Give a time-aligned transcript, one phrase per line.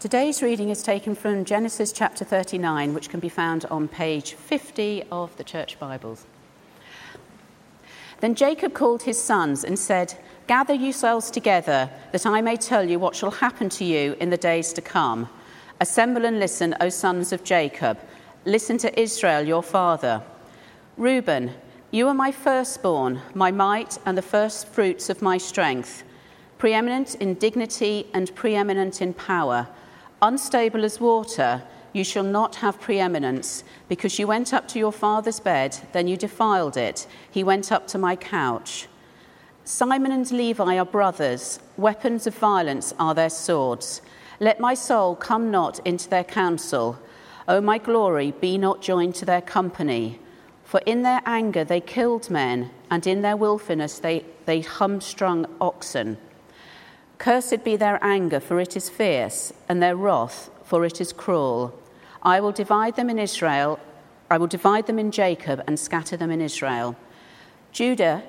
[0.00, 5.02] Today's reading is taken from Genesis chapter 39, which can be found on page 50
[5.10, 6.24] of the Church Bibles.
[8.20, 10.16] Then Jacob called his sons and said,
[10.46, 14.36] Gather yourselves together, that I may tell you what shall happen to you in the
[14.36, 15.28] days to come.
[15.80, 17.98] Assemble and listen, O sons of Jacob.
[18.44, 20.22] Listen to Israel, your father.
[20.96, 21.54] Reuben,
[21.90, 26.04] you are my firstborn, my might, and the first fruits of my strength,
[26.56, 29.66] preeminent in dignity and preeminent in power
[30.20, 35.40] Unstable as water, you shall not have preeminence, because you went up to your father's
[35.40, 37.06] bed, then you defiled it.
[37.30, 38.88] He went up to my couch.
[39.64, 44.02] Simeon and Levi are brothers, weapons of violence are their swords.
[44.40, 46.98] Let my soul come not into their counsel.
[47.46, 50.18] O my glory, be not joined to their company.
[50.64, 56.18] For in their anger they killed men, and in their wilfulness they, they humstrung oxen.
[57.18, 61.78] Cursed be their anger, for it is fierce, and their wrath, for it is cruel.
[62.22, 63.78] I will divide them in Israel,
[64.30, 66.96] I will divide them in Jacob, and scatter them in Israel.
[67.72, 68.22] Judah,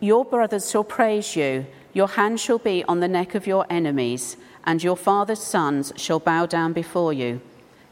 [0.00, 4.36] your brothers shall praise you, your hand shall be on the neck of your enemies,
[4.64, 7.40] and your father's sons shall bow down before you.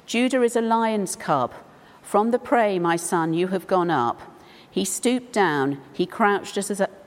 [0.07, 1.53] Judah is a lion's cub.
[2.03, 4.21] From the prey, my son, you have gone up.
[4.71, 6.89] He stooped down, he crouched as a,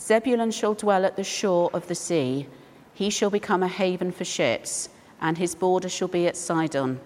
[0.00, 2.46] Zebulun shall dwell at the shore of the sea.
[2.94, 4.88] He shall become a haven for ships,
[5.20, 7.00] and his border shall be at Sidon.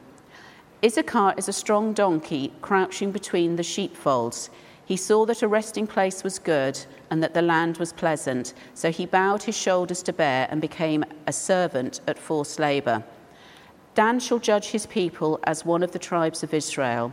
[0.83, 4.51] Issachar is a strong donkey crouching between the sheepfolds.
[4.85, 6.79] He saw that a resting place was good
[7.11, 11.05] and that the land was pleasant, so he bowed his shoulders to bear and became
[11.27, 13.03] a servant at forced labor.
[13.95, 17.13] Dan shall judge his people as one of the tribes of Israel.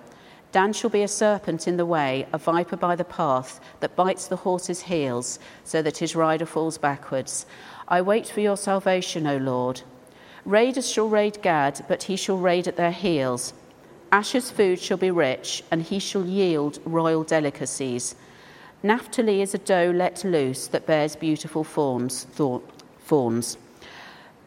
[0.51, 4.27] Dan shall be a serpent in the way, a viper by the path, that bites
[4.27, 7.45] the horse's heels, so that his rider falls backwards.
[7.87, 9.81] I wait for your salvation, O Lord.
[10.43, 13.53] Raiders shall raid Gad, but he shall raid at their heels.
[14.11, 18.15] Asher's food shall be rich, and he shall yield royal delicacies.
[18.83, 22.25] Naphtali is a doe let loose that bears beautiful fawns.
[22.99, 23.57] fawns.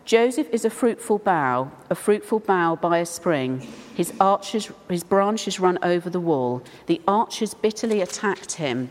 [0.04, 3.66] Joseph is a fruitful bough, a fruitful bough by a spring.
[3.94, 6.62] His, arches, his branches run over the wall.
[6.86, 8.90] The archers bitterly attacked him,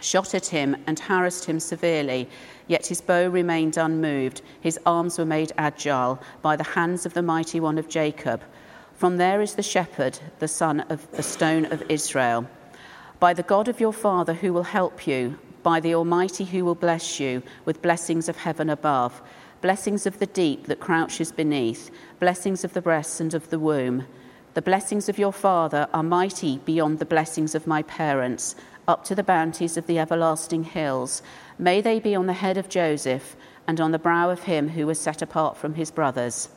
[0.00, 2.26] shot at him, and harassed him severely.
[2.68, 4.40] Yet his bow remained unmoved.
[4.62, 8.42] His arms were made agile by the hands of the mighty one of Jacob.
[8.94, 12.48] From there is the shepherd, the son of the stone of Israel.
[13.18, 16.74] By the God of your father who will help you, by the Almighty who will
[16.74, 19.20] bless you with blessings of heaven above
[19.60, 24.06] blessings of the deep that crouches beneath, blessings of the breast and of the womb.
[24.54, 28.56] The blessings of your Father are mighty beyond the blessings of my parents,
[28.88, 31.22] up to the bounties of the everlasting hills.
[31.58, 34.86] May they be on the head of Joseph and on the brow of him who
[34.86, 36.48] was set apart from his brothers.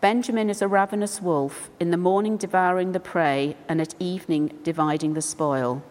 [0.00, 5.14] Benjamin is a ravenous wolf, in the morning devouring the prey, and at evening dividing
[5.14, 5.82] the spoil.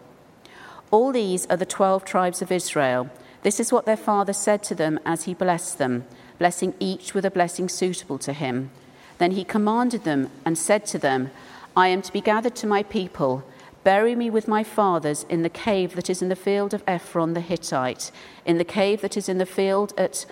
[0.90, 3.10] All these are the twelve tribes of Israel.
[3.42, 6.04] This is what their father said to them as he blessed them
[6.40, 8.70] blessing each with a blessing suitable to him.
[9.18, 11.30] Then he commanded them and said to them,
[11.76, 13.44] I am to be gathered to my people.
[13.84, 17.34] Bury me with my fathers in the cave that is in the field of Ephron
[17.34, 18.10] the Hittite,
[18.46, 20.24] in the cave that is in the field at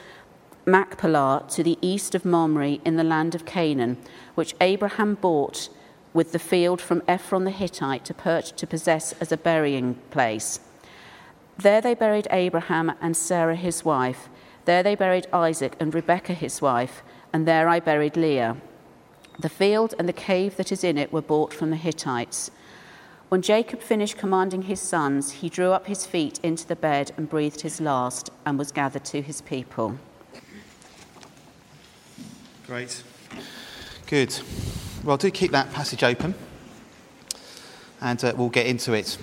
[0.65, 3.99] Machpelah to the east of Mamre in the land of Canaan,
[4.35, 5.69] which Abraham bought
[6.15, 10.61] with the field from Ephron the Hittite to, purchase, to possess as a burying place.
[11.59, 14.31] There they buried Abraham and Sarah his wife
[14.69, 18.59] there they buried Isaac and Rebekah his wife, and there I buried Leah.
[19.39, 22.51] The field and the cave that is in it were bought from the Hittites.
[23.31, 27.31] When Jacob finished commanding his sons, he drew up his feet into the bed and
[27.31, 29.99] breathed his last and was gathered to his people.
[32.67, 33.03] Great.
[34.07, 34.39] Good.
[35.03, 36.35] Well, do keep that passage open
[38.03, 39.17] and uh, we'll get into it.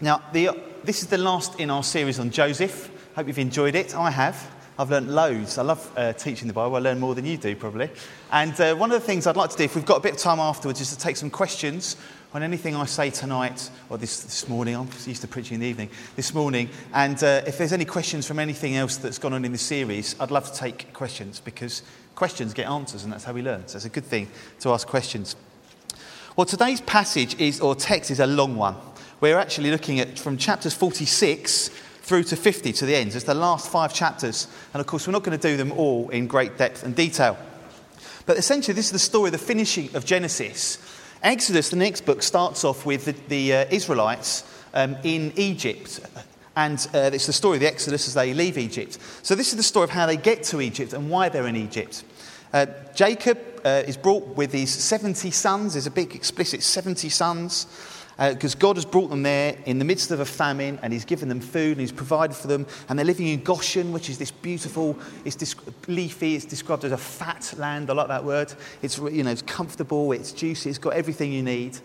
[0.00, 0.50] Now, the,
[0.82, 2.90] this is the last in our series on Joseph.
[3.18, 3.96] Hope you've enjoyed it.
[3.96, 4.48] I have.
[4.78, 5.58] I've learned loads.
[5.58, 6.76] I love uh, teaching the Bible.
[6.76, 7.90] I learn more than you do, probably.
[8.30, 10.12] And uh, one of the things I'd like to do, if we've got a bit
[10.12, 11.96] of time afterwards, is to take some questions
[12.32, 14.76] on anything I say tonight or this, this morning.
[14.76, 16.68] I'm used to preaching in the evening, this morning.
[16.94, 20.14] And uh, if there's any questions from anything else that's gone on in the series,
[20.20, 21.82] I'd love to take questions because
[22.14, 23.66] questions get answers and that's how we learn.
[23.66, 24.28] So it's a good thing
[24.60, 25.34] to ask questions.
[26.36, 28.76] Well, today's passage is, or text is a long one.
[29.20, 31.70] We're actually looking at from chapters 46
[32.08, 33.14] through to 50 to the end.
[33.14, 34.48] It's the last five chapters.
[34.72, 37.36] And of course, we're not going to do them all in great depth and detail.
[38.24, 40.78] But essentially, this is the story, of the finishing of Genesis.
[41.22, 46.00] Exodus, the next book, starts off with the, the uh, Israelites um, in Egypt.
[46.56, 48.98] And uh, it's the story of the Exodus as they leave Egypt.
[49.22, 51.56] So, this is the story of how they get to Egypt and why they're in
[51.56, 52.04] Egypt.
[52.54, 55.74] Uh, Jacob uh, is brought with his 70 sons.
[55.74, 57.66] There's a big explicit 70 sons
[58.18, 61.04] because uh, God has brought them there in the midst of a famine and He's
[61.04, 62.66] given them food and He's provided for them.
[62.88, 65.54] And they're living in Goshen, which is this beautiful, it's
[65.86, 67.90] leafy, it's described as a fat land.
[67.90, 68.52] I like that word.
[68.82, 71.78] It's, you know, it's comfortable, it's juicy, it's got everything you need.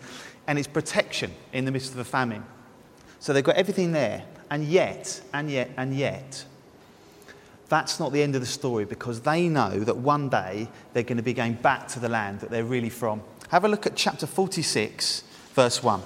[0.48, 2.44] And it's protection in the midst of a famine.
[3.20, 4.24] So they've got everything there.
[4.50, 6.44] And yet, and yet, and yet,
[7.68, 11.16] that's not the end of the story because they know that one day they're going
[11.16, 13.22] to be going back to the land that they're really from.
[13.50, 15.22] Have a look at chapter 46,
[15.54, 16.02] verse 1.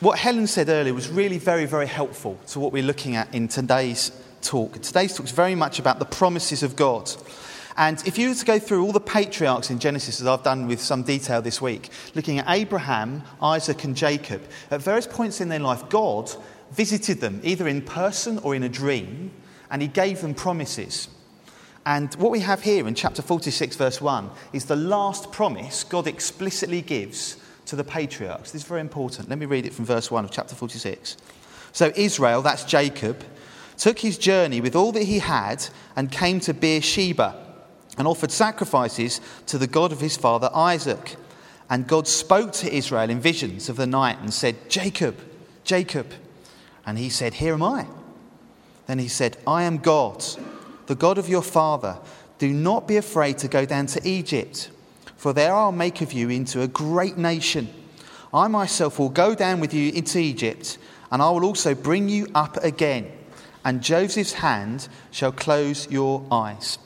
[0.00, 3.48] What Helen said earlier was really very, very helpful to what we're looking at in
[3.48, 4.10] today's
[4.40, 4.80] talk.
[4.80, 7.12] Today's talk is very much about the promises of God.
[7.76, 10.66] And if you were to go through all the patriarchs in Genesis, as I've done
[10.66, 15.50] with some detail this week, looking at Abraham, Isaac, and Jacob, at various points in
[15.50, 16.34] their life, God
[16.70, 19.30] visited them either in person or in a dream,
[19.70, 21.08] and he gave them promises.
[21.84, 26.06] And what we have here in chapter 46, verse 1, is the last promise God
[26.06, 27.36] explicitly gives
[27.70, 28.50] to the patriarchs.
[28.50, 29.28] This is very important.
[29.28, 31.16] Let me read it from verse 1 of chapter 46.
[31.70, 33.24] So Israel, that's Jacob,
[33.76, 35.64] took his journey with all that he had
[35.94, 37.46] and came to Beersheba
[37.96, 41.14] and offered sacrifices to the God of his father Isaac.
[41.68, 45.16] And God spoke to Israel in visions of the night and said, Jacob,
[45.62, 46.12] Jacob.
[46.84, 47.86] And he said, Here am I.
[48.88, 50.24] Then he said, I am God,
[50.86, 51.98] the God of your father.
[52.38, 54.70] Do not be afraid to go down to Egypt
[55.20, 57.68] for there I'll make of you into a great nation.
[58.32, 60.78] I myself will go down with you into Egypt,
[61.12, 63.12] and I will also bring you up again,
[63.62, 66.78] and Joseph's hand shall close your eyes.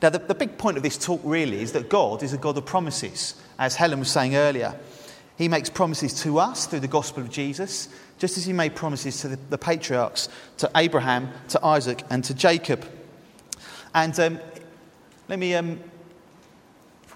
[0.00, 2.56] Now, the, the big point of this talk really is that God is a God
[2.56, 4.74] of promises, as Helen was saying earlier.
[5.36, 9.20] He makes promises to us through the gospel of Jesus, just as he made promises
[9.20, 12.86] to the, the patriarchs, to Abraham, to Isaac, and to Jacob.
[13.94, 14.40] And um,
[15.28, 15.78] let me um,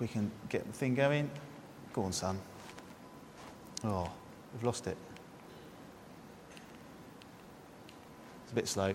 [0.00, 1.30] we can get the thing going.
[1.92, 2.38] Go on, son.
[3.84, 4.10] Oh,
[4.52, 4.96] we've lost it.
[8.44, 8.94] It's a bit slow.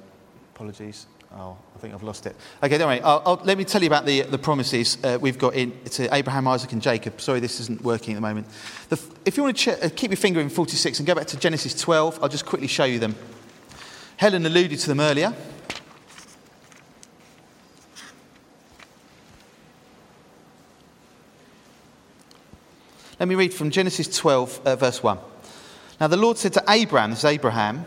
[0.55, 1.07] Apologies.
[1.35, 2.35] Oh, I think I've lost it.
[2.61, 3.01] Okay, don't worry.
[3.01, 6.13] I'll, I'll, let me tell you about the, the promises uh, we've got in to
[6.13, 7.19] Abraham, Isaac, and Jacob.
[7.19, 8.47] Sorry, this isn't working at the moment.
[8.89, 11.25] The, if you want to ch- uh, keep your finger in 46 and go back
[11.27, 13.15] to Genesis 12, I'll just quickly show you them.
[14.17, 15.33] Helen alluded to them earlier.
[23.23, 25.17] Let me read from Genesis 12, uh, verse 1.
[26.01, 27.85] Now the Lord said to Abraham, this is Abraham,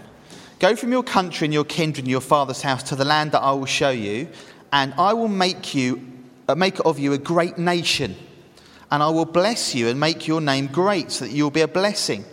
[0.61, 3.43] Go from your country and your kindred and your father's house to the land that
[3.43, 4.29] I will show you,
[4.73, 6.01] and I will make you
[6.49, 8.17] uh, make of you a great nation,
[8.91, 11.61] and I will bless you and make your name great, so that you will be
[11.61, 12.25] a blessing.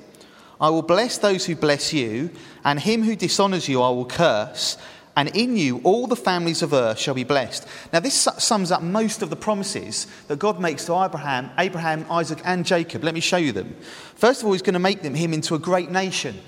[0.62, 2.30] I will bless those who bless you,
[2.64, 4.78] and him who dishonors you I will curse,
[5.16, 7.68] and in you all the families of earth shall be blessed.
[7.92, 12.40] Now, this sums up most of the promises that God makes to Abraham, Abraham, Isaac,
[12.44, 13.04] and Jacob.
[13.04, 13.76] Let me show you them.
[14.16, 16.40] First of all, he's going to make them, him into a great nation.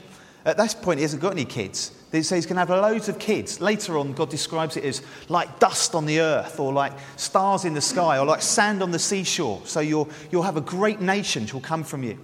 [0.45, 1.91] At this point, he hasn't got any kids.
[2.11, 3.59] They say he's going to have loads of kids.
[3.59, 7.73] Later on, God describes it as like dust on the earth, or like stars in
[7.73, 9.61] the sky, or like sand on the seashore.
[9.65, 12.19] So you'll, you'll have a great nation which will come from you.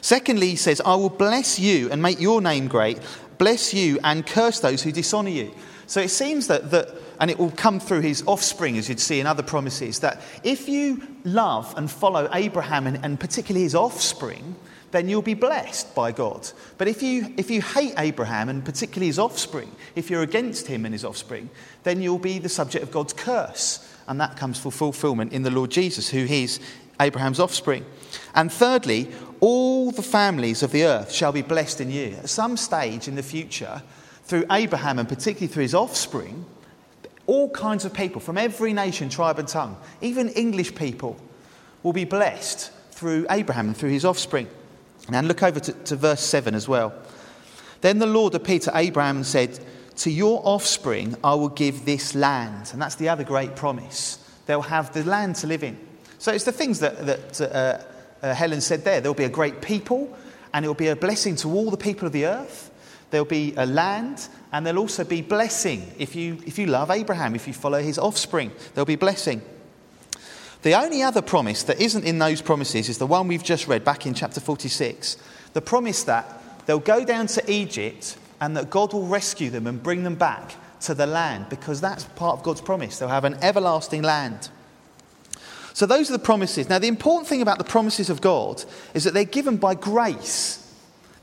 [0.00, 2.98] Secondly, he says, I will bless you and make your name great,
[3.40, 5.50] bless you and curse those who dishonor you.
[5.86, 9.18] So it seems that, that, and it will come through his offspring, as you'd see
[9.18, 14.54] in other promises, that if you love and follow Abraham and, and particularly his offspring,
[14.90, 16.50] then you'll be blessed by God.
[16.76, 20.84] But if you, if you hate Abraham and particularly his offspring, if you're against him
[20.84, 21.48] and his offspring,
[21.82, 23.88] then you'll be the subject of God's curse.
[24.06, 26.60] And that comes for fulfillment in the Lord Jesus, who is
[27.00, 27.84] Abraham's offspring.
[28.34, 32.16] And thirdly, all the families of the earth shall be blessed in you.
[32.22, 33.82] At some stage in the future,
[34.24, 36.44] through Abraham and particularly through his offspring,
[37.26, 41.16] all kinds of people from every nation, tribe, and tongue, even English people,
[41.82, 44.48] will be blessed through Abraham and through his offspring.
[45.10, 46.92] And look over to, to verse 7 as well.
[47.80, 49.58] Then the Lord appeared to Abraham and said,
[49.96, 52.70] To your offspring I will give this land.
[52.72, 54.18] And that's the other great promise.
[54.46, 55.78] They'll have the land to live in.
[56.20, 59.00] So it's the things that, that uh, uh, Helen said there.
[59.00, 60.14] There'll be a great people,
[60.52, 62.70] and it will be a blessing to all the people of the earth.
[63.10, 65.90] There'll be a land, and there'll also be blessing.
[65.98, 69.40] If you, if you love Abraham, if you follow his offspring, there'll be blessing.
[70.60, 73.82] The only other promise that isn't in those promises is the one we've just read
[73.82, 75.16] back in chapter 46
[75.54, 79.82] the promise that they'll go down to Egypt and that God will rescue them and
[79.82, 82.98] bring them back to the land because that's part of God's promise.
[82.98, 84.50] They'll have an everlasting land.
[85.72, 86.68] So, those are the promises.
[86.68, 90.56] Now, the important thing about the promises of God is that they're given by grace.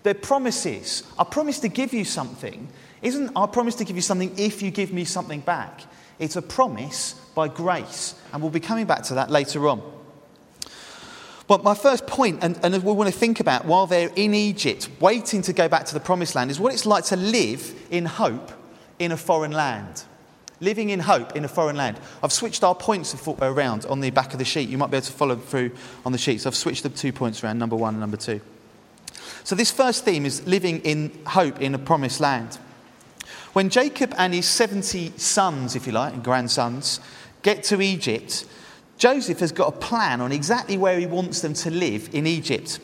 [0.03, 1.03] They're promises.
[1.19, 2.69] I promise to give you something
[3.01, 5.81] isn't I promise to give you something if you give me something back.
[6.19, 8.15] It's a promise by grace.
[8.33, 9.81] And we'll be coming back to that later on.
[11.47, 14.89] But my first point, and, and we want to think about while they're in Egypt,
[14.99, 18.05] waiting to go back to the promised land, is what it's like to live in
[18.05, 18.51] hope
[18.99, 20.03] in a foreign land.
[20.59, 21.99] Living in hope in a foreign land.
[22.23, 24.69] I've switched our points around on the back of the sheet.
[24.69, 25.71] You might be able to follow through
[26.05, 26.45] on the sheets.
[26.45, 28.41] I've switched the two points around, number one and number two.
[29.43, 32.57] So, this first theme is living in hope in a promised land.
[33.53, 36.99] When Jacob and his 70 sons, if you like, and grandsons,
[37.43, 38.45] get to Egypt,
[38.97, 42.79] Joseph has got a plan on exactly where he wants them to live in Egypt.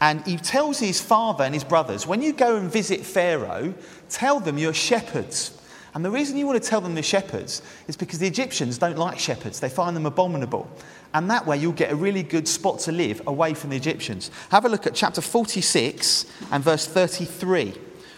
[0.00, 3.74] And he tells his father and his brothers, when you go and visit Pharaoh,
[4.10, 5.58] tell them you're shepherds.
[5.94, 8.98] And the reason you want to tell them they're shepherds is because the Egyptians don't
[8.98, 10.68] like shepherds, they find them abominable.
[11.14, 14.32] And that way you'll get a really good spot to live away from the Egyptians.
[14.50, 17.74] Have a look at chapter 46 and verse 33.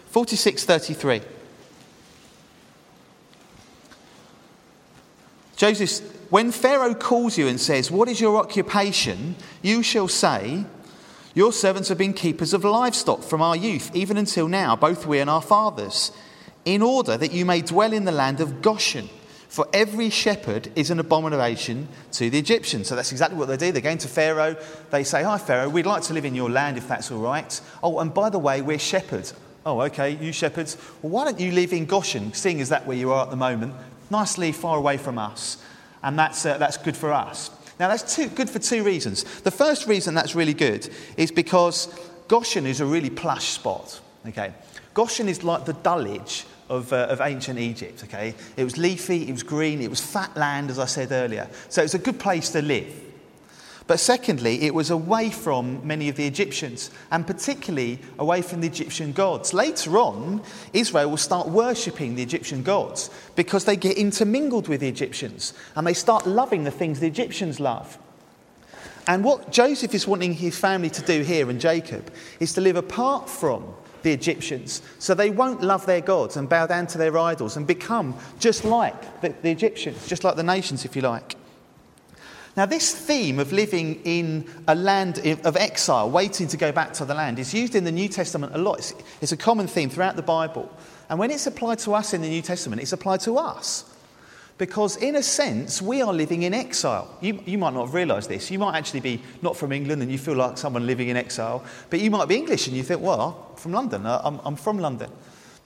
[0.07, 1.21] 46 33.
[5.57, 9.37] Joseph, when Pharaoh calls you and says, What is your occupation?
[9.63, 10.65] you shall say,
[11.35, 15.19] Your servants have been keepers of livestock from our youth, even until now, both we
[15.19, 16.13] and our fathers,
[16.67, 19.09] in order that you may dwell in the land of Goshen.
[19.49, 22.89] For every shepherd is an abomination to the Egyptians.
[22.89, 23.73] So that's exactly what they do.
[23.73, 24.57] They're going to Pharaoh.
[24.91, 27.59] They say, Hi, Pharaoh, we'd like to live in your land if that's all right.
[27.83, 29.33] Oh, and by the way, we're shepherds.
[29.65, 30.77] Oh, okay, you shepherds.
[31.01, 33.37] Well, why don't you live in Goshen, seeing as that where you are at the
[33.37, 33.75] moment?
[34.11, 35.59] nicely far away from us.
[36.03, 37.51] And that's, uh, that's good for us.
[37.79, 39.25] Now, that's too, good for two reasons.
[39.43, 41.89] The first reason that's really good is because
[42.29, 44.01] Goshen is a really plush spot.
[44.27, 44.53] Okay?
[44.95, 48.05] Goshen is like the Dulwich of, uh, of ancient Egypt.
[48.05, 48.35] Okay?
[48.57, 51.49] It was leafy, it was green, it was fat land, as I said earlier.
[51.69, 53.03] So it's a good place to live.
[53.87, 58.67] But secondly, it was away from many of the Egyptians, and particularly away from the
[58.67, 59.55] Egyptian gods.
[59.55, 60.43] Later on,
[60.73, 65.87] Israel will start worshipping the Egyptian gods because they get intermingled with the Egyptians and
[65.87, 67.97] they start loving the things the Egyptians love.
[69.07, 72.75] And what Joseph is wanting his family to do here and Jacob is to live
[72.75, 73.73] apart from
[74.07, 77.67] the Egyptians so they won't love their gods and bow down to their idols and
[77.67, 81.35] become just like the, the Egyptians, just like the nations, if you like.
[82.57, 87.05] Now, this theme of living in a land of exile, waiting to go back to
[87.05, 88.79] the land, is used in the New Testament a lot.
[88.79, 90.71] It's, it's, a common theme throughout the Bible.
[91.11, 93.85] And when it's applied to us in the New Testament, it's applied to us.
[94.59, 97.15] Because, in a sense, we are living in exile.
[97.21, 98.51] You, you might not have realised this.
[98.51, 101.63] You might actually be not from England and you feel like someone living in exile.
[101.91, 104.07] But you might be English and you think, well, I'm from London.
[104.07, 105.11] I'm, I'm from London.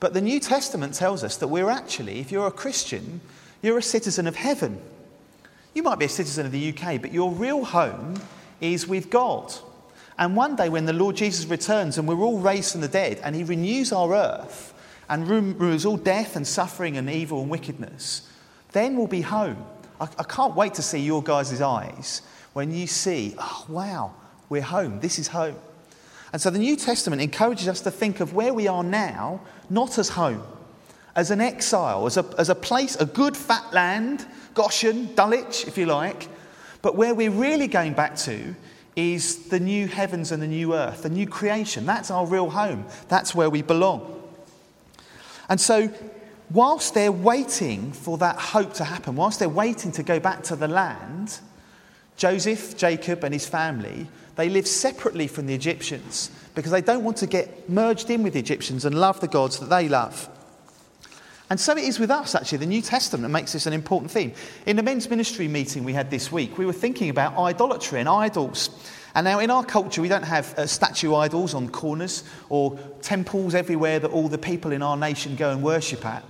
[0.00, 3.20] But the New Testament tells us that we're actually, if you're a Christian,
[3.62, 4.80] you're a citizen of heaven.
[5.72, 8.20] You might be a citizen of the UK, but your real home
[8.60, 9.54] is with God.
[10.18, 13.20] And one day, when the Lord Jesus returns and we're all raised from the dead
[13.22, 14.74] and he renews our earth
[15.08, 18.28] and removes all death and suffering and evil and wickedness,
[18.72, 19.64] then we'll be home.
[20.00, 22.22] I, I can't wait to see your guys' eyes
[22.52, 24.14] when you see, oh, wow,
[24.48, 25.00] we're home.
[25.00, 25.56] This is home.
[26.32, 29.98] And so the New Testament encourages us to think of where we are now, not
[29.98, 30.42] as home,
[31.16, 35.78] as an exile, as a, as a place, a good fat land Goshen, Dulwich, if
[35.78, 36.28] you like.
[36.82, 38.54] But where we're really going back to
[38.96, 41.86] is the new heavens and the new earth, the new creation.
[41.86, 42.86] That's our real home.
[43.08, 44.16] That's where we belong.
[45.48, 45.90] And so,
[46.50, 50.56] whilst they're waiting for that hope to happen, whilst they're waiting to go back to
[50.56, 51.38] the land,
[52.16, 57.16] Joseph, Jacob, and his family, they live separately from the Egyptians because they don't want
[57.18, 60.28] to get merged in with the Egyptians and love the gods that they love.
[61.48, 62.58] And so it is with us, actually.
[62.58, 64.32] The New Testament makes this an important theme.
[64.66, 68.08] In the men's ministry meeting we had this week, we were thinking about idolatry and
[68.08, 68.70] idols.
[69.16, 73.56] And now, in our culture, we don't have uh, statue idols on corners or temples
[73.56, 76.22] everywhere that all the people in our nation go and worship at.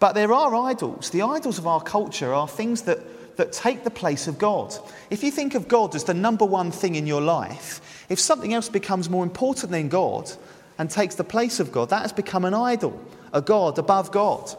[0.00, 1.10] But there are idols.
[1.10, 4.74] The idols of our culture are things that, that take the place of God.
[5.10, 8.54] If you think of God as the number one thing in your life, if something
[8.54, 10.30] else becomes more important than God
[10.78, 12.98] and takes the place of God, that has become an idol
[13.32, 14.54] a God above God.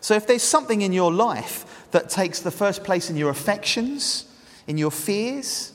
[0.00, 4.26] So if there's something in your life that takes the first place in your affections,
[4.66, 5.72] in your fears,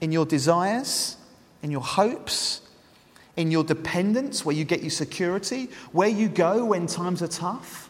[0.00, 1.16] in your desires,
[1.62, 2.62] in your hopes,
[3.36, 7.85] in your dependence, where you get your security, where you go when times are tough.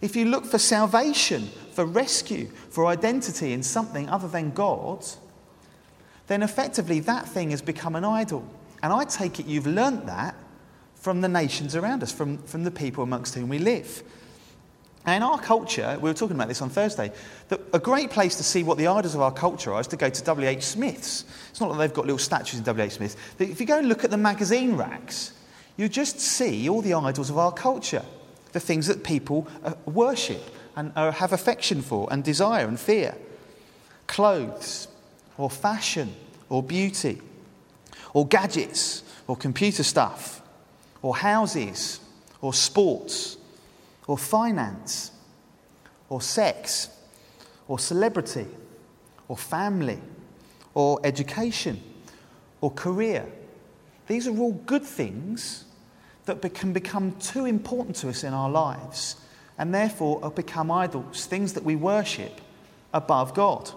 [0.00, 5.04] If you look for salvation, for rescue, for identity in something other than God,
[6.28, 8.44] then effectively that thing has become an idol.
[8.82, 10.34] And I take it you've learnt that
[10.94, 14.02] from the nations around us, from, from the people amongst whom we live.
[15.06, 17.12] And in our culture, we were talking about this on Thursday,
[17.72, 20.10] a great place to see what the idols of our culture are is to go
[20.10, 20.62] to W.H.
[20.62, 21.24] Smith's.
[21.50, 22.92] It's not that they've got little statues in W.H.
[22.92, 23.16] Smith's.
[23.38, 25.32] If you go and look at the magazine racks,
[25.76, 28.04] you just see all the idols of our culture,
[28.52, 30.42] the things that people uh, worship
[30.76, 33.14] and uh, have affection for and desire and fear
[34.06, 34.88] clothes,
[35.36, 36.14] or fashion,
[36.48, 37.20] or beauty,
[38.14, 40.40] or gadgets, or computer stuff,
[41.02, 42.00] or houses,
[42.40, 43.36] or sports
[44.08, 45.12] or finance,
[46.08, 46.88] or sex,
[47.68, 48.46] or celebrity,
[49.28, 50.00] or family,
[50.74, 51.80] or education,
[52.60, 53.26] or career.
[54.08, 55.66] These are all good things
[56.28, 59.16] that can become too important to us in our lives
[59.58, 62.40] and therefore become idols, things that we worship
[62.94, 63.70] above God.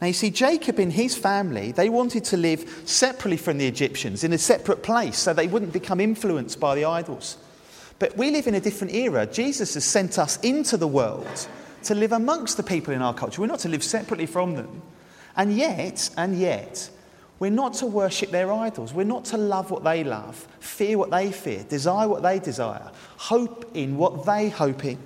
[0.00, 4.24] Now, you see, Jacob and his family, they wanted to live separately from the Egyptians
[4.24, 7.36] in a separate place so they wouldn't become influenced by the idols.
[7.98, 9.26] But we live in a different era.
[9.26, 11.48] Jesus has sent us into the world
[11.84, 13.42] to live amongst the people in our culture.
[13.42, 14.82] We're not to live separately from them.
[15.36, 16.88] And yet, and yet,
[17.40, 18.92] we're not to worship their idols.
[18.92, 22.90] We're not to love what they love, fear what they fear, desire what they desire,
[23.16, 24.98] hope in what they hope in.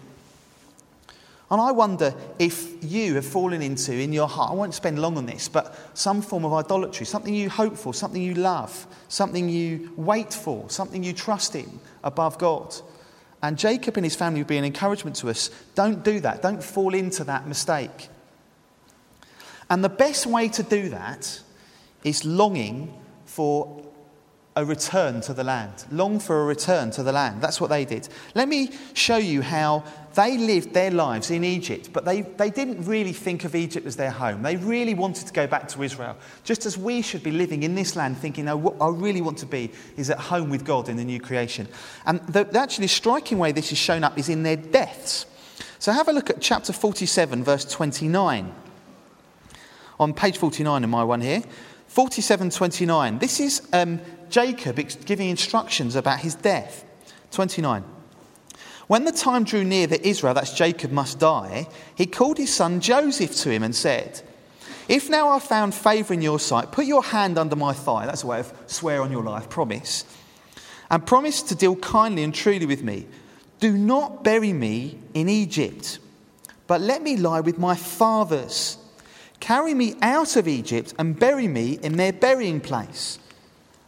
[1.48, 5.16] And I wonder if you have fallen into in your heart, I won't spend long
[5.16, 9.48] on this, but some form of idolatry, something you hope for, something you love, something
[9.48, 12.74] you wait for, something you trust in above God.
[13.42, 15.50] And Jacob and his family would be an encouragement to us.
[15.76, 16.42] Don't do that.
[16.42, 18.08] Don't fall into that mistake.
[19.70, 21.40] And the best way to do that
[22.04, 22.92] is longing
[23.24, 23.84] for
[24.56, 25.84] a return to the land.
[25.90, 27.40] Long for a return to the land.
[27.40, 28.08] That's what they did.
[28.34, 29.82] Let me show you how
[30.14, 33.96] they lived their lives in Egypt, but they, they didn't really think of Egypt as
[33.96, 34.42] their home.
[34.42, 37.74] They really wanted to go back to Israel, just as we should be living in
[37.74, 40.88] this land thinking, oh, what I really want to be is at home with God
[40.88, 41.66] in the new creation.
[42.06, 45.26] And the, the actually striking way this is shown up is in their deaths.
[45.80, 48.54] So have a look at chapter 47, verse 29.
[49.98, 51.42] On page 49 in my one here.
[51.94, 53.20] 47:29.
[53.20, 56.84] This is um, Jacob giving instructions about his death.
[57.30, 57.84] 29.
[58.86, 62.80] When the time drew near that Israel, that's Jacob, must die, he called his son
[62.80, 64.22] Joseph to him and said,
[64.88, 68.06] If now I've found favour in your sight, put your hand under my thigh.
[68.06, 70.04] That's a way of swear on your life, promise.
[70.90, 73.06] And promise to deal kindly and truly with me.
[73.60, 75.98] Do not bury me in Egypt,
[76.66, 78.78] but let me lie with my fathers.
[79.44, 83.18] Carry me out of Egypt and bury me in their burying place.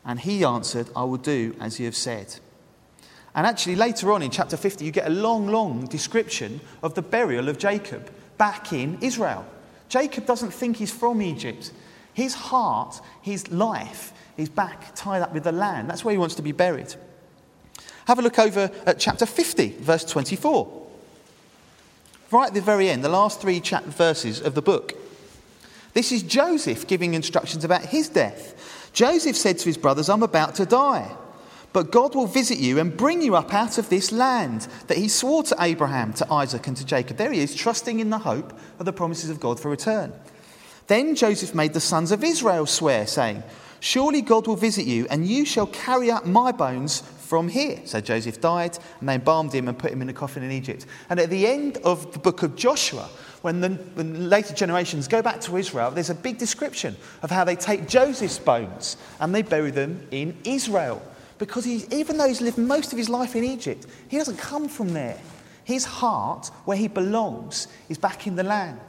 [0.04, 2.36] And he answered, I will do as you have said.
[3.34, 7.00] And actually, later on in chapter 50, you get a long, long description of the
[7.00, 9.46] burial of Jacob back in Israel.
[9.88, 11.72] Jacob doesn't think he's from Egypt.
[12.12, 15.88] His heart, his life, is back tied up with the land.
[15.88, 16.94] That's where he wants to be buried.
[18.08, 20.86] Have a look over at chapter 50, verse 24.
[22.30, 24.92] Right at the very end, the last three verses of the book.
[25.96, 28.90] This is Joseph giving instructions about his death.
[28.92, 31.10] Joseph said to his brothers, I'm about to die.
[31.72, 35.08] But God will visit you and bring you up out of this land that he
[35.08, 37.16] swore to Abraham, to Isaac, and to Jacob.
[37.16, 40.12] There he is, trusting in the hope of the promises of God for return.
[40.86, 43.42] Then Joseph made the sons of Israel swear, saying,
[43.80, 47.80] Surely God will visit you, and you shall carry up my bones from here.
[47.86, 50.84] So Joseph died, and they embalmed him and put him in a coffin in Egypt.
[51.08, 53.08] And at the end of the book of Joshua,
[53.46, 57.44] when the when later generations go back to Israel, there's a big description of how
[57.44, 61.00] they take Joseph's bones and they bury them in Israel.
[61.38, 64.92] Because even though he's lived most of his life in Egypt, he doesn't come from
[64.94, 65.16] there.
[65.62, 68.80] His heart, where he belongs, is back in the land.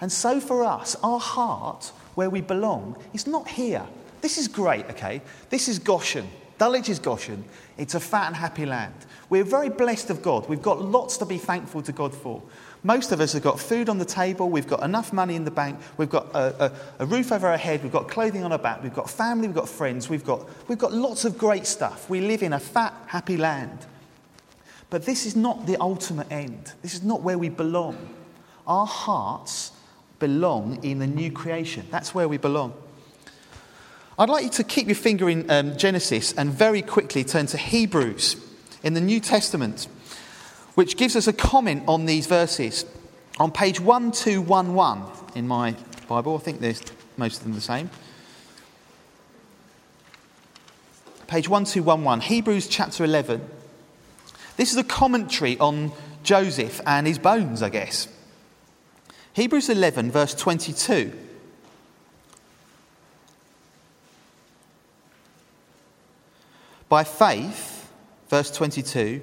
[0.00, 3.84] And so for us, our heart, where we belong, is not here.
[4.20, 5.22] This is great, okay?
[5.50, 6.28] This is Goshen.
[6.58, 7.44] Dulwich is Goshen.
[7.78, 8.94] It's a fat and happy land.
[9.28, 10.48] We're very blessed of God.
[10.48, 12.40] We've got lots to be thankful to God for.
[12.86, 15.50] Most of us have got food on the table, we've got enough money in the
[15.50, 18.58] bank, we've got a, a, a, roof over our head, we've got clothing on our
[18.58, 22.10] back, we've got family, we've got friends, we've got, we've got lots of great stuff.
[22.10, 23.78] We live in a fat, happy land.
[24.90, 26.72] But this is not the ultimate end.
[26.82, 27.96] This is not where we belong.
[28.66, 29.72] Our hearts
[30.18, 31.86] belong in the new creation.
[31.90, 32.74] That's where we belong.
[34.18, 37.56] I'd like you to keep your finger in um, Genesis and very quickly turn to
[37.56, 38.36] Hebrews
[38.82, 39.88] in the New Testament
[40.74, 42.84] which gives us a comment on these verses.
[43.38, 45.74] On page 1211 in my
[46.08, 46.36] Bible.
[46.36, 46.82] I think there's
[47.16, 47.90] most of them the same.
[51.26, 53.42] Page 1211, Hebrews chapter 11.
[54.56, 58.08] This is a commentary on Joseph and his bones, I guess.
[59.32, 61.12] Hebrews 11, verse 22.
[66.88, 67.90] By faith,
[68.28, 69.22] verse 22,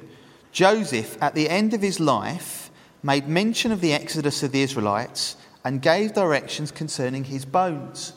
[0.52, 2.70] Joseph, at the end of his life,
[3.04, 8.14] made mention of the exodus of the Israelites and gave directions concerning his bones.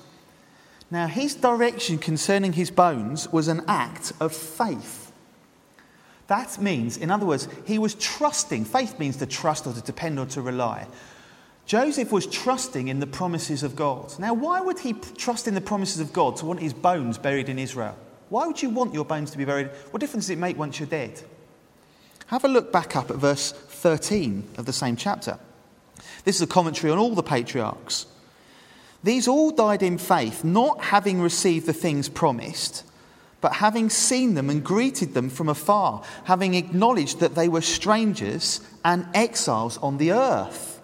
[0.91, 5.13] Now, his direction concerning his bones was an act of faith.
[6.27, 8.65] That means, in other words, he was trusting.
[8.65, 10.87] Faith means to trust or to depend or to rely.
[11.67, 14.19] Joseph was trusting in the promises of God.
[14.19, 17.49] Now, why would he trust in the promises of God to want his bones buried
[17.49, 17.97] in Israel?
[18.29, 19.69] Why would you want your bones to be buried?
[19.91, 21.23] What difference does it make once you're dead?
[22.27, 25.39] Have a look back up at verse 13 of the same chapter.
[26.25, 28.07] This is a commentary on all the patriarchs.
[29.03, 32.85] These all died in faith, not having received the things promised,
[33.43, 38.63] but having seen them and greeted them from afar, having acknowledged that they were strangers
[38.83, 40.81] and exiles on the earth.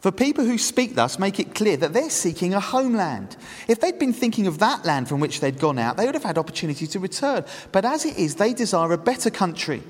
[0.00, 3.36] For people who speak thus make it clear that they're seeking a homeland.
[3.66, 6.24] If they'd been thinking of that land from which they'd gone out, they would have
[6.24, 7.44] had opportunity to return.
[7.72, 9.82] But as it is, they desire a better country.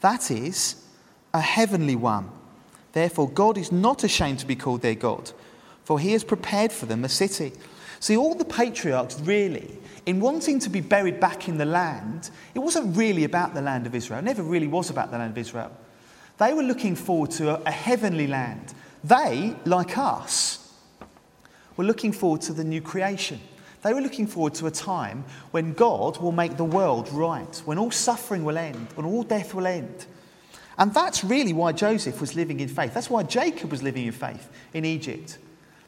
[0.00, 0.82] That is,
[1.32, 2.30] a heavenly one.
[2.92, 5.32] Therefore, God is not ashamed to be called their God,
[5.84, 7.52] for he has prepared for them a city.
[8.00, 12.58] See, all the patriarchs really, in wanting to be buried back in the land, it
[12.60, 14.20] wasn't really about the land of Israel.
[14.20, 15.70] It never really was about the land of Israel.
[16.38, 18.74] They were looking forward to a, a heavenly land
[19.06, 20.72] they, like us,
[21.76, 23.40] were looking forward to the new creation.
[23.86, 27.78] They were looking forward to a time when God will make the world right, when
[27.78, 30.06] all suffering will end, when all death will end.
[30.76, 32.94] And that's really why Joseph was living in faith.
[32.94, 35.38] That's why Jacob was living in faith in Egypt.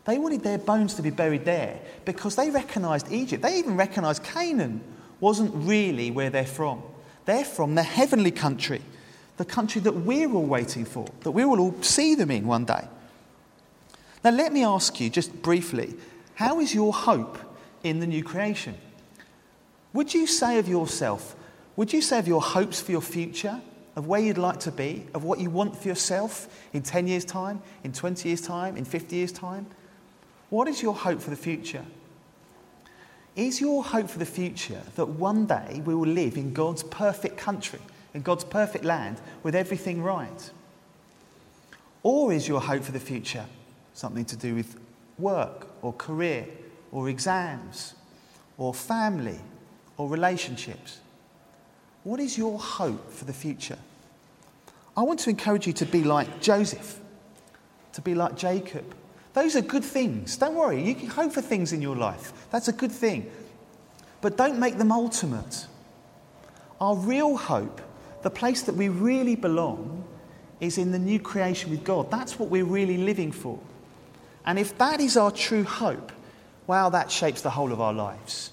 [0.05, 3.43] They wanted their bones to be buried there because they recognized Egypt.
[3.43, 4.81] They even recognized Canaan
[5.19, 6.81] wasn't really where they're from.
[7.25, 8.81] They're from the heavenly country,
[9.39, 12.65] the country that we're all waiting for, that we will all see them in one
[12.65, 12.87] day.
[14.23, 15.97] Now, let me ask you just briefly
[16.37, 17.39] how is your hope
[17.83, 18.77] in the new creation?
[19.93, 21.35] Would you say of yourself,
[21.77, 23.61] would you say of your hopes for your future,
[23.97, 27.25] of where you'd like to be, of what you want for yourself in 10 years'
[27.25, 29.67] time, in 20 years' time, in 50 years' time?
[30.51, 31.85] What is your hope for the future?
[33.35, 37.37] Is your hope for the future that one day we will live in God's perfect
[37.37, 37.81] country,
[38.15, 40.51] in God's perfect land, with everything right?
[42.03, 43.45] Or is your hope for the future
[43.95, 44.77] something to do with
[45.19, 46.47] work or career
[46.93, 47.95] or exams
[48.57, 49.39] or family
[49.97, 51.01] or relationships?
[52.05, 53.79] What is your hope for the future?
[54.97, 56.99] I want to encourage you to be like Joseph,
[57.93, 58.95] to be like Jacob.
[59.35, 60.37] Those are good things.
[60.37, 62.33] Don't worry, you can hope for things in your life.
[62.51, 63.31] That's a good thing.
[64.21, 65.67] But don't make them ultimate.
[66.81, 67.81] Our real hope,
[68.23, 70.05] the place that we really belong,
[70.61, 72.11] is in the new creation with God.
[72.11, 73.59] That's what we're really living for.
[74.45, 76.11] And if that is our true hope,
[76.69, 78.53] wow, that shapes the whole of our lives.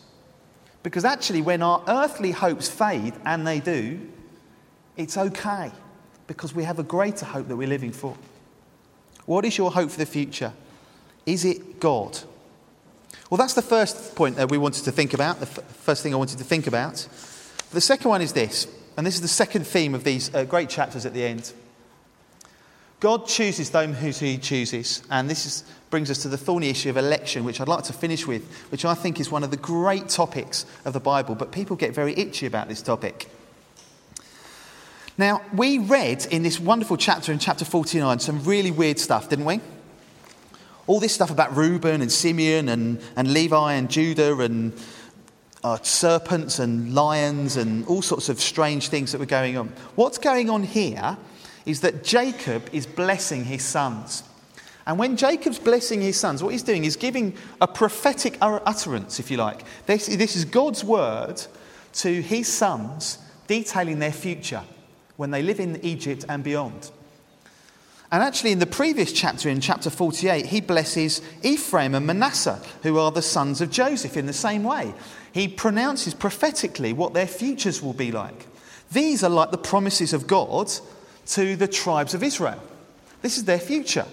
[0.82, 3.99] Because actually, when our earthly hopes fade, and they do,
[4.97, 5.71] it's okay
[6.25, 8.15] because we have a greater hope that we're living for.
[9.25, 10.54] What is your hope for the future?
[11.25, 12.17] Is it God?
[13.30, 16.13] Well, that's the first point that we wanted to think about, the f- first thing
[16.13, 17.08] I wanted to think about.
[17.71, 20.69] The second one is this, and this is the second theme of these uh, great
[20.69, 21.51] chapters at the end.
[23.06, 26.89] God chooses those who he chooses, and this is brings us to the thorny issue
[26.89, 29.58] of election, which I'd like to finish with, which I think is one of the
[29.58, 33.30] great topics of the Bible, but people get very itchy about this topic.
[35.20, 39.46] Now, we read in this wonderful chapter, in chapter 49, some really weird stuff, didn't
[39.46, 39.62] we?
[40.88, 44.74] All this stuff about Reuben and Simeon and, and Levi and Judah and
[45.63, 49.68] uh, serpents and lions and all sorts of strange things that were going on.
[49.94, 51.18] What's going on here
[51.65, 54.23] is that Jacob is blessing his sons.
[54.86, 59.32] And when Jacob's blessing his sons, what he's doing is giving a prophetic utterance, if
[59.32, 59.63] you like.
[59.88, 61.41] This, this is God's word
[61.93, 64.62] to his sons, detailing their future
[65.17, 66.91] when they live in Egypt and beyond.
[68.12, 72.99] And actually, in the previous chapter, in chapter 48, he blesses Ephraim and Manasseh, who
[72.99, 74.93] are the sons of Joseph, in the same way.
[75.32, 78.45] He pronounces prophetically what their futures will be like.
[78.91, 80.71] These are like the promises of God
[81.28, 82.62] to the tribes of Israel.
[83.22, 84.06] This is their future.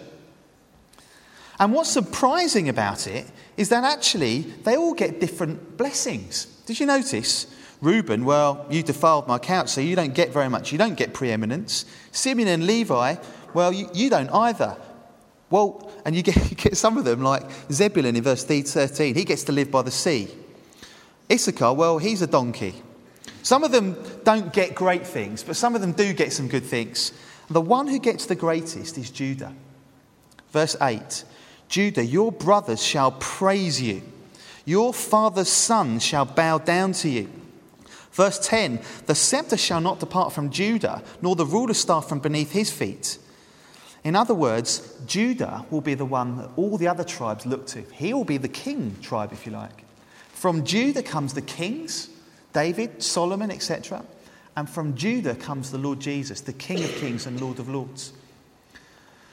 [1.59, 6.47] And what's surprising about it is that actually they all get different blessings.
[6.67, 7.47] Did you notice?
[7.81, 10.73] Reuben, well, you defiled my couch, so you don't get very much.
[10.73, 11.85] You don't get preeminence.
[12.13, 13.17] Simeon and Levi,
[13.55, 14.77] well, you, you don't either.
[15.51, 19.25] Well, and you get, you get some of them, like Zebulun in verse 13, he
[19.25, 20.29] gets to live by the sea.
[21.31, 22.75] Issachar, well, he's a donkey.
[23.43, 26.65] Some of them don't get great things, but some of them do get some good
[26.65, 27.13] things.
[27.51, 29.53] The one who gets the greatest is Judah.
[30.53, 31.25] Verse 8
[31.69, 34.03] Judah, your brothers shall praise you,
[34.65, 37.31] your father's son shall bow down to you.
[38.13, 42.53] Verse 10 The scepter shall not depart from Judah, nor the ruler's staff from beneath
[42.53, 43.19] his feet.
[44.05, 47.83] In other words, Judah will be the one that all the other tribes look to.
[47.93, 49.85] He will be the king tribe, if you like.
[50.31, 52.09] From Judah comes the kings,
[52.53, 54.05] David, Solomon, etc.
[54.57, 58.13] And from Judah comes the Lord Jesus, the King of kings and Lord of lords.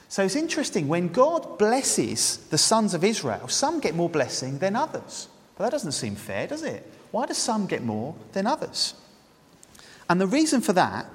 [0.08, 4.76] So it's interesting, when God blesses the sons of Israel, some get more blessing than
[4.76, 5.28] others.
[5.56, 6.90] But that doesn't seem fair, does it?
[7.12, 8.96] Why do some get more than others?
[10.10, 11.06] And the reason for that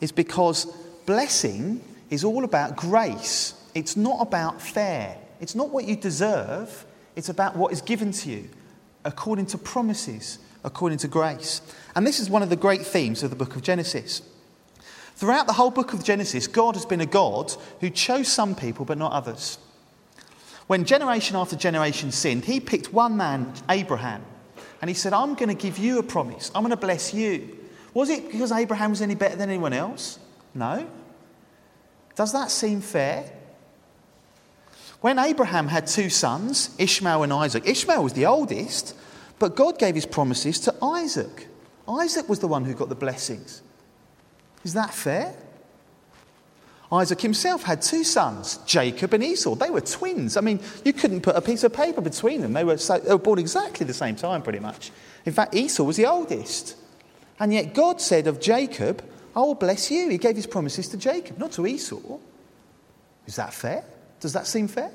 [0.00, 0.66] is because
[1.06, 3.54] blessing is all about grace.
[3.74, 5.18] It's not about fair.
[5.40, 8.48] It's not what you deserve, it's about what is given to you
[9.04, 11.60] according to promises, according to grace.
[11.94, 14.22] And this is one of the great themes of the book of Genesis.
[15.14, 18.84] Throughout the whole book of Genesis, God has been a God who chose some people
[18.84, 19.58] but not others.
[20.66, 24.24] When generation after generation sinned, he picked one man, Abraham,
[24.80, 26.50] and he said, I'm going to give you a promise.
[26.54, 27.58] I'm going to bless you.
[27.92, 30.18] Was it because Abraham was any better than anyone else?
[30.54, 30.86] No.
[32.16, 33.30] Does that seem fair?
[35.00, 38.96] When Abraham had two sons, Ishmael and Isaac, Ishmael was the oldest,
[39.38, 41.48] but God gave his promises to Isaac.
[41.88, 43.62] Isaac was the one who got the blessings.
[44.64, 45.34] Is that fair?
[46.92, 49.54] Isaac himself had two sons, Jacob and Esau.
[49.54, 50.36] They were twins.
[50.36, 52.52] I mean, you couldn't put a piece of paper between them.
[52.52, 54.92] They were, so, they were born exactly the same time, pretty much.
[55.24, 56.76] In fact, Esau was the oldest.
[57.40, 59.02] And yet, God said of Jacob,
[59.34, 60.08] I will bless you.
[60.08, 62.18] He gave his promises to Jacob, not to Esau.
[63.26, 63.84] Is that fair?
[64.20, 64.92] Does that seem fair?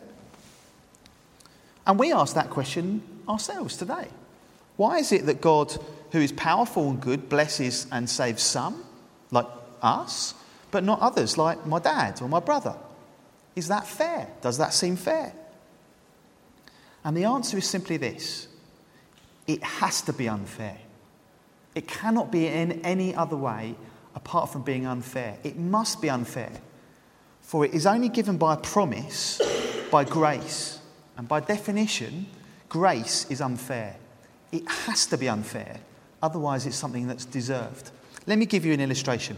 [1.85, 4.07] And we ask that question ourselves today.
[4.79, 5.75] Why is it that God,
[6.13, 8.81] who is powerful and good, blesses and saves some,
[9.29, 9.45] like
[9.81, 10.33] us,
[10.71, 12.77] but not others, like my dad or my brother?
[13.57, 14.29] Is that fair?
[14.39, 15.33] Does that seem fair?
[17.03, 18.47] And the answer is simply this
[19.47, 20.77] it has to be unfair.
[21.75, 23.75] It cannot be in any other way
[24.15, 25.39] apart from being unfair.
[25.43, 26.53] It must be unfair,
[27.41, 29.41] for it is only given by a promise,
[29.91, 30.79] by grace.
[31.17, 32.27] And by definition,
[32.69, 33.97] grace is unfair.
[34.51, 35.79] It has to be unfair,
[36.21, 37.91] otherwise, it's something that's deserved.
[38.25, 39.37] Let me give you an illustration.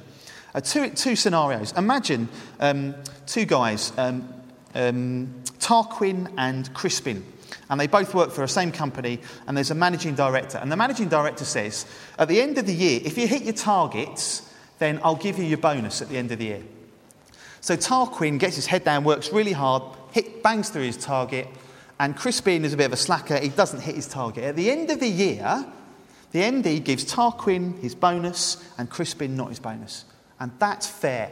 [0.53, 1.71] Uh, two, two scenarios.
[1.73, 2.27] Imagine
[2.59, 2.95] um,
[3.25, 4.27] two guys, um,
[4.75, 7.23] um, Tarquin and Crispin,
[7.69, 10.57] and they both work for the same company, and there's a managing director.
[10.57, 11.85] And the managing director says,
[12.17, 15.45] at the end of the year, if you hit your targets, then I'll give you
[15.45, 16.63] your bonus at the end of the year.
[17.61, 21.47] So Tarquin gets his head down, works really hard, hit, bangs through his target,
[22.01, 23.37] and Crispin is a bit of a slacker.
[23.37, 24.43] He doesn't hit his target.
[24.43, 25.63] At the end of the year,
[26.31, 30.05] the MD gives Tarquin his bonus and Crispin not his bonus.
[30.39, 31.31] And that's fair.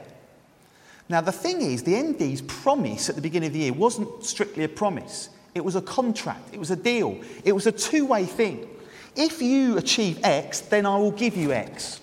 [1.10, 4.63] Now, the thing is, the MD's promise at the beginning of the year wasn't strictly
[4.63, 8.25] a promise, it was a contract, it was a deal, it was a two way
[8.25, 8.69] thing.
[9.15, 11.99] If you achieve X, then I will give you X.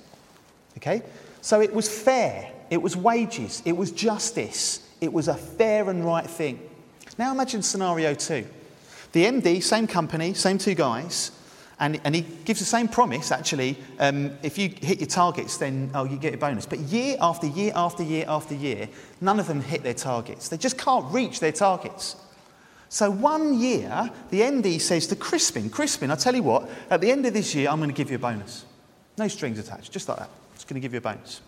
[0.78, 1.02] Okay?
[1.40, 6.04] So it was fair, it was wages, it was justice, it was a fair and
[6.04, 6.68] right thing.
[7.18, 8.46] Now imagine scenario two.
[9.12, 11.30] The MD, same company, same two guys,
[11.78, 15.90] and, and he gives the same promise actually um, if you hit your targets, then
[15.94, 16.66] oh, you get a bonus.
[16.66, 18.88] But year after year after year after year,
[19.20, 20.48] none of them hit their targets.
[20.48, 22.16] They just can't reach their targets.
[22.88, 27.10] So one year, the MD says to Crispin, Crispin, I tell you what, at the
[27.10, 28.64] end of this year, I'm going to give you a bonus.
[29.18, 31.40] No strings attached, just like that Just going to give you a bonus.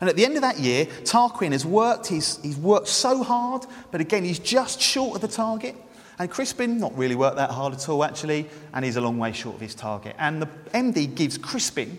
[0.00, 3.64] And at the end of that year, Tarquin has worked, he's, he's worked so hard,
[3.90, 5.76] but again, he's just short of the target.
[6.18, 9.32] And Crispin, not really worked that hard at all, actually, and he's a long way
[9.32, 10.14] short of his target.
[10.18, 11.98] And the MD gives Crispin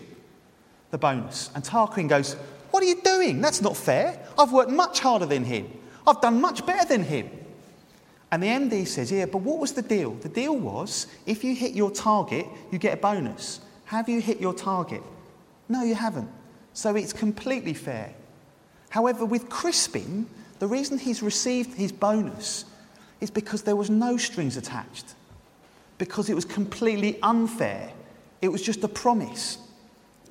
[0.90, 1.50] the bonus.
[1.54, 2.34] And Tarquin goes,
[2.70, 3.40] What are you doing?
[3.40, 4.18] That's not fair.
[4.38, 5.70] I've worked much harder than him.
[6.06, 7.30] I've done much better than him.
[8.30, 10.14] And the MD says, Yeah, but what was the deal?
[10.14, 13.60] The deal was if you hit your target, you get a bonus.
[13.86, 15.02] Have you hit your target?
[15.68, 16.30] No, you haven't.
[16.76, 18.12] So it's completely fair.
[18.90, 20.26] However, with Crispin,
[20.58, 22.66] the reason he's received his bonus
[23.18, 25.14] is because there was no strings attached,
[25.96, 27.90] because it was completely unfair.
[28.42, 29.56] It was just a promise,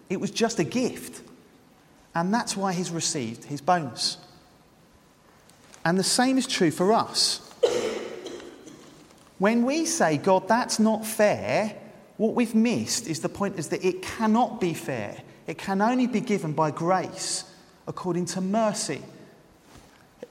[0.07, 1.23] it was just a gift.
[2.13, 4.17] And that's why he's received his bonus.
[5.83, 7.41] And the same is true for us.
[9.39, 11.75] When we say, God, that's not fair,
[12.17, 15.23] what we've missed is the point is that it cannot be fair.
[15.47, 17.45] It can only be given by grace
[17.87, 19.01] according to mercy.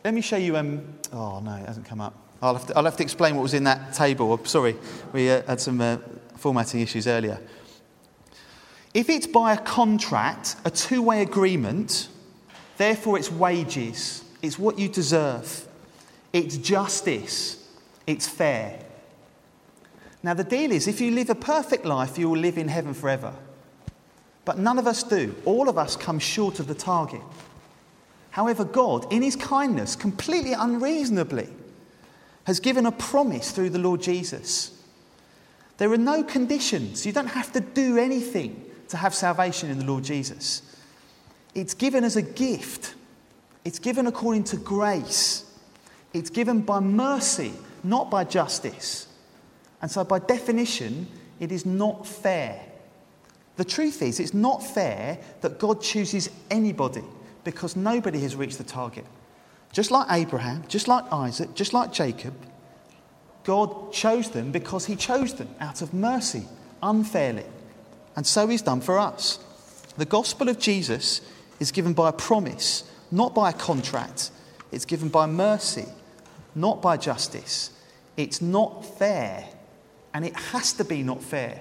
[0.04, 0.56] let me show you.
[0.56, 2.14] Um, oh, no, it hasn't come up.
[2.42, 4.32] I'll have to, I'll have to explain what was in that table.
[4.32, 4.76] Oh, sorry,
[5.12, 5.98] we uh, had some uh,
[6.36, 7.40] formatting issues earlier.
[8.92, 12.08] If it's by a contract, a two way agreement,
[12.76, 15.66] therefore it's wages, it's what you deserve,
[16.32, 17.66] it's justice,
[18.06, 18.80] it's fair.
[20.22, 22.94] Now, the deal is if you live a perfect life, you will live in heaven
[22.94, 23.34] forever.
[24.44, 25.34] But none of us do.
[25.44, 27.22] All of us come short of the target.
[28.30, 31.48] However, God, in His kindness, completely unreasonably,
[32.44, 34.70] has given a promise through the Lord Jesus.
[35.78, 37.06] There are no conditions.
[37.06, 40.62] You don't have to do anything to have salvation in the Lord Jesus.
[41.54, 42.94] It's given as a gift,
[43.64, 45.50] it's given according to grace,
[46.12, 47.52] it's given by mercy,
[47.82, 49.06] not by justice.
[49.80, 51.06] And so, by definition,
[51.40, 52.60] it is not fair.
[53.56, 57.04] The truth is, it's not fair that God chooses anybody
[57.44, 59.04] because nobody has reached the target.
[59.72, 62.34] Just like Abraham, just like Isaac, just like Jacob,
[63.44, 66.46] God chose them because he chose them out of mercy,
[66.82, 67.44] unfairly.
[68.16, 69.38] And so he's done for us.
[69.96, 71.20] The gospel of Jesus
[71.60, 74.30] is given by a promise, not by a contract.
[74.72, 75.86] It's given by mercy,
[76.54, 77.70] not by justice.
[78.16, 79.48] It's not fair,
[80.12, 81.60] and it has to be not fair.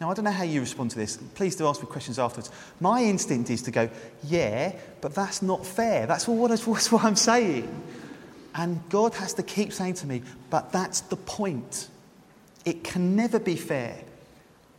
[0.00, 1.16] Now, I don't know how you respond to this.
[1.34, 2.50] Please do ask me questions afterwards.
[2.80, 3.88] My instinct is to go,
[4.24, 6.06] yeah, but that's not fair.
[6.06, 7.82] That's what, that's what I'm saying.
[8.54, 11.88] And God has to keep saying to me, but that's the point.
[12.64, 13.96] It can never be fair.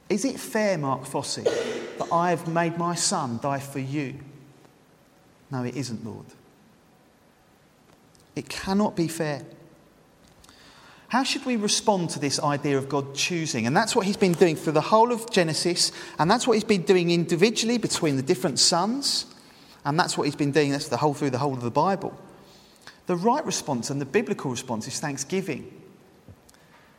[0.10, 4.15] Is it fair, Mark Fossey, that I have made my son die for you?
[5.51, 6.25] No, it isn't, Lord.
[8.36, 9.41] It cannot be fair.
[11.10, 13.65] How should we respond to this idea of God choosing?
[13.65, 16.65] And that's what he's been doing through the whole of Genesis, and that's what he's
[16.65, 19.26] been doing individually between the different sons,
[19.86, 22.17] and that's what he's been doing that's the whole through the whole of the Bible.
[23.06, 25.74] The right response and the biblical response is thanksgiving.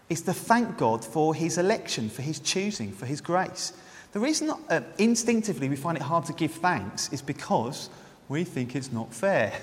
[0.08, 3.74] It's to thank God for his election, for his choosing, for his grace.
[4.12, 7.90] The reason uh, instinctively we find it hard to give thanks is because
[8.30, 9.52] we think it's not fair.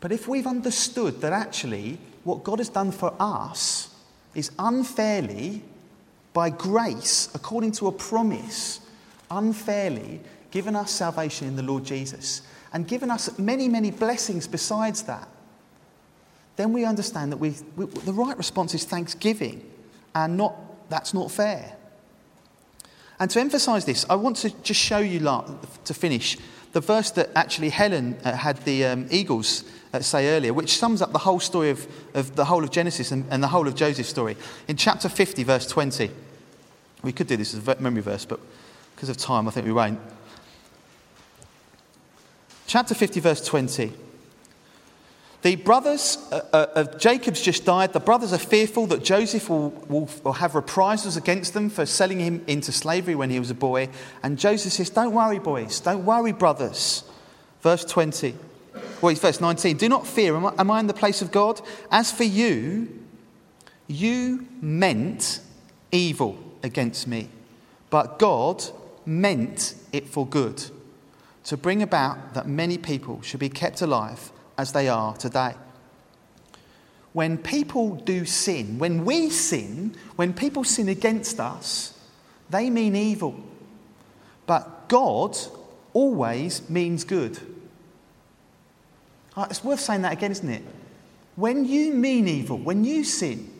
[0.00, 3.94] But if we've understood that actually what God has done for us
[4.34, 5.62] is unfairly,
[6.32, 8.80] by grace, according to a promise,
[9.30, 15.02] unfairly given us salvation in the Lord Jesus and given us many, many blessings besides
[15.04, 15.28] that,
[16.56, 19.64] then we understand that we, we, the right response is thanksgiving
[20.14, 20.54] and not
[20.88, 21.76] that's not fair.
[23.18, 26.36] And to emphasize this, I want to just show you, to finish,
[26.72, 29.64] the verse that actually Helen uh, had the um, eagles
[29.98, 33.24] say earlier, which sums up the whole story of, of the whole of Genesis and,
[33.30, 34.36] and the whole of Joseph's story.
[34.68, 36.10] In chapter 50, verse 20,
[37.02, 38.40] we could do this as a memory verse, but
[38.94, 39.98] because of time, I think we won't.
[42.66, 43.92] Chapter 50, verse 20.
[45.42, 47.94] The brothers uh, uh, of Jacob's just died.
[47.94, 52.20] The brothers are fearful that Joseph will, will, will, have reprisals against them for selling
[52.20, 53.88] him into slavery when he was a boy.
[54.22, 55.80] And Joseph says, Don't worry, boys.
[55.80, 57.04] Don't worry, brothers.
[57.62, 58.34] Verse 20.
[59.00, 59.76] Well, verse 19.
[59.76, 60.36] Do not fear.
[60.36, 61.60] Am I, am I in the place of God?
[61.90, 63.00] As for you,
[63.86, 65.40] you meant
[65.90, 67.28] evil against me,
[67.88, 68.62] but God
[69.04, 70.64] meant it for good,
[71.44, 75.54] to bring about that many people should be kept alive as they are today.
[77.12, 81.98] When people do sin, when we sin, when people sin against us,
[82.50, 83.34] they mean evil.
[84.46, 85.36] But God
[85.92, 87.40] always means good.
[89.36, 90.62] Ah, it's worth saying that again, isn't it?
[91.36, 93.50] When you mean evil, when you sin,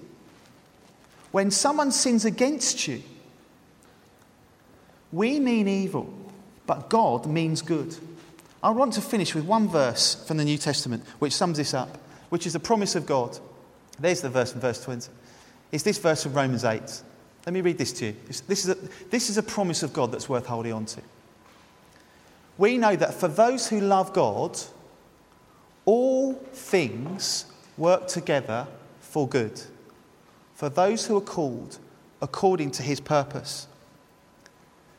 [1.31, 3.03] when someone sins against you,
[5.13, 6.13] we mean evil,
[6.67, 7.97] but God means good.
[8.63, 11.99] I want to finish with one verse from the New Testament which sums this up,
[12.29, 13.39] which is the promise of God.
[13.99, 15.11] There's the verse from verse 20.
[15.73, 17.03] It's this verse from Romans 8.
[17.47, 18.17] Let me read this to you.
[18.27, 18.75] This is a,
[19.11, 21.01] this is a promise of God that's worth holding on to.
[22.59, 24.59] We know that for those who love God,
[25.85, 28.67] all things work together
[29.01, 29.61] for good,
[30.55, 31.79] for those who are called
[32.23, 33.67] according to his purpose.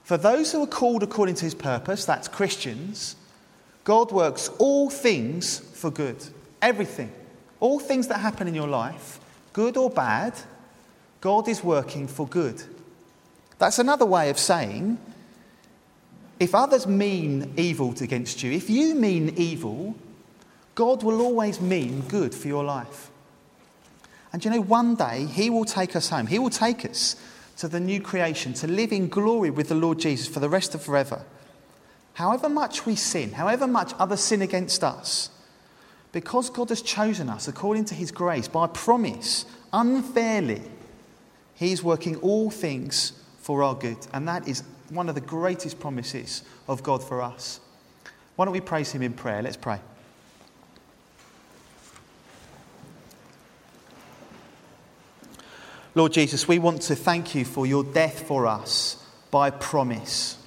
[0.04, 3.16] For those who are called according to his purpose, that's Christians,
[3.84, 6.18] God works all things for good.
[6.62, 7.12] Everything.
[7.60, 9.20] All things that happen in your life,
[9.54, 10.34] good or bad,
[11.22, 12.62] God is working for good.
[13.60, 14.98] That's another way of saying
[16.40, 19.96] if others mean evil against you, if you mean evil,
[20.76, 23.10] God will always mean good for your life.
[24.34, 26.28] And you know, one day He will take us home.
[26.28, 27.16] He will take us
[27.58, 30.74] to the new creation, to live in glory with the Lord Jesus for the rest
[30.74, 31.24] of forever.
[32.14, 35.30] However much we sin, however much others sin against us,
[36.12, 40.62] Because God has chosen us according to his grace by promise, unfairly,
[41.56, 43.98] he's working all things for our good.
[44.14, 47.62] And that is one of the greatest promises of God for us.
[48.36, 49.42] Why don't we praise him in prayer?
[49.42, 49.80] Let's pray.
[55.94, 60.38] Lord Jesus, we want to thank you for your death for us by promise.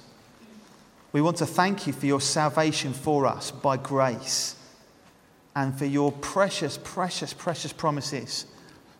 [1.11, 4.55] We want to thank you for your salvation for us by grace
[5.55, 8.47] and for your precious, precious, precious promises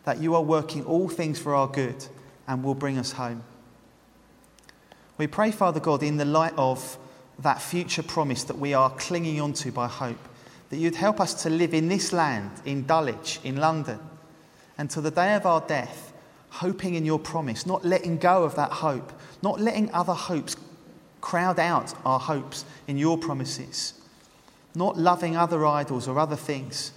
[0.03, 2.05] that you are working all things for our good
[2.47, 3.43] and will bring us home.
[5.17, 6.99] We pray, Father God, in the light of
[7.39, 10.29] that future promise that we are clinging onto by hope,
[10.69, 13.99] that you'd help us to live in this land, in Dulwich, in London,
[14.77, 16.13] until the day of our death,
[16.55, 20.55] hoping in your promise, not letting go of that hope, not letting other hopes
[21.19, 23.93] crowd out our hopes in your promises,
[24.75, 26.91] not loving other idols or other things,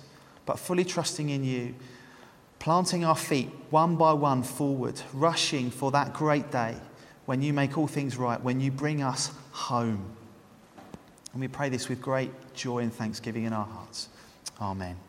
[0.46, 1.74] but fully trusting in you,
[2.58, 6.76] planting our feet one by one forward, rushing for that great day
[7.26, 10.04] when you make all things right, when you bring us home.
[11.32, 14.08] And we pray this with great joy and thanksgiving in our hearts.
[14.60, 15.07] Amen.